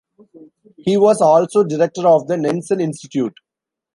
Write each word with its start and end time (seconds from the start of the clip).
He 0.77 0.97
was 0.97 1.21
also 1.21 1.63
director 1.63 2.07
of 2.07 2.25
the 2.25 2.35
Nansen 2.35 2.81
Institute. 2.81 3.35